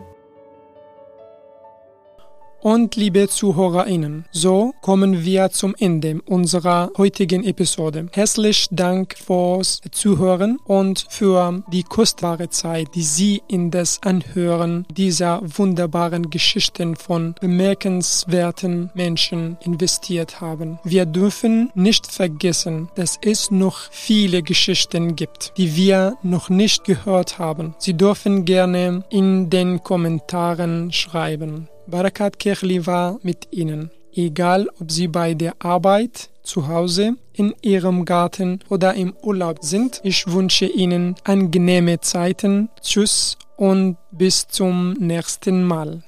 Und 2.62 2.94
liebe 2.94 3.28
ZuhörerInnen, 3.28 4.24
so 4.30 4.72
kommen 4.82 5.24
wir 5.24 5.50
zum 5.50 5.74
Ende 5.80 6.22
unserer 6.26 6.92
heutigen 6.96 7.42
Episode. 7.42 8.06
Herzlichen 8.12 8.76
Dank 8.76 9.16
fürs 9.18 9.80
Zuhören 9.90 10.58
und 10.64 11.04
für 11.08 11.64
die 11.72 11.82
kostbare 11.82 12.50
Zeit, 12.50 12.94
die 12.94 13.02
Sie 13.02 13.42
in 13.48 13.72
das 13.72 14.00
Anhören 14.04 14.86
dieser 14.92 15.42
wunderbaren 15.42 16.30
Geschichten 16.30 16.94
von 16.94 17.34
bemerkenswerten 17.40 18.90
Menschen 18.94 19.56
investiert 19.62 20.40
haben. 20.40 20.78
Wir 20.84 21.04
dürfen 21.04 21.72
nicht 21.74 22.06
vergessen, 22.06 22.88
dass 22.94 23.18
es 23.24 23.50
noch 23.50 23.90
viele 23.90 24.44
Geschichten 24.44 25.16
gibt, 25.16 25.52
die 25.56 25.74
wir 25.74 26.14
noch 26.22 26.48
nicht 26.48 26.84
gehört 26.84 27.40
haben. 27.40 27.74
Sie 27.78 27.94
dürfen 27.94 28.44
gerne 28.44 29.02
in 29.10 29.50
den 29.50 29.82
Kommentaren 29.82 30.92
schreiben. 30.92 31.68
Barakat 31.92 32.38
Kirchli 32.38 32.86
war 32.86 33.18
mit 33.22 33.48
ihnen, 33.50 33.90
egal 34.14 34.66
ob 34.80 34.90
sie 34.90 35.08
bei 35.08 35.34
der 35.34 35.54
Arbeit, 35.58 36.30
zu 36.42 36.66
Hause, 36.66 37.16
in 37.34 37.54
ihrem 37.60 38.06
Garten 38.06 38.60
oder 38.70 38.94
im 38.94 39.14
Urlaub 39.22 39.58
sind. 39.60 40.00
Ich 40.02 40.26
wünsche 40.26 40.64
Ihnen 40.64 41.16
angenehme 41.24 42.00
Zeiten. 42.00 42.70
Tschüss 42.80 43.36
und 43.58 43.98
bis 44.10 44.48
zum 44.48 44.94
nächsten 44.94 45.64
Mal. 45.64 46.02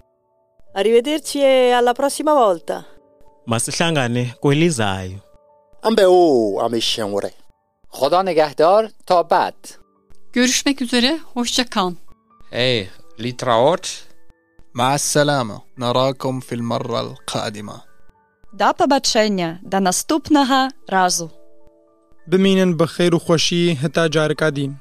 Arrivederci 0.73 1.40
e 1.40 1.73
alla 1.73 1.92
prossima 1.92 2.33
volta. 2.35 2.85
Masihlangane 3.44 4.35
kwelizayo. 4.40 5.18
Ambe 5.83 6.07
o 6.09 6.61
amishemure. 6.61 7.31
Khoda 7.90 8.23
negehdar 8.23 8.90
ta 9.07 9.31
bad. 9.31 9.55
Görüşmek 10.33 10.83
üzere, 10.83 11.18
hoşça 11.35 11.64
kal. 11.70 11.92
Hey, 12.51 12.88
litraort. 13.20 14.13
مع 14.73 14.95
السلامة 14.95 15.62
نراكم 15.77 16.39
في 16.39 16.55
المرة 16.55 17.01
القادمة 17.01 17.82
До 18.53 18.73
побачення, 18.73 19.60
до 19.63 19.79
наступного 19.79 20.69
разу. 20.89 21.29
بمینن 22.27 22.77
بخیر 22.77 23.15
و 23.15 23.19
خوشی 23.19 23.71
هتا 23.84 24.08
جارکا 24.08 24.49
دیم. 24.49 24.79